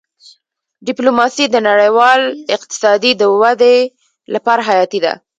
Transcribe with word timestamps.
ډيپلوماسي 0.87 1.45
د 1.49 1.55
نړیوال 1.69 2.21
اقتصاد 2.55 3.03
د 3.19 3.23
ودې 3.41 3.77
لپاره 4.33 4.61
حیاتي 4.69 4.99
ده. 5.05 5.13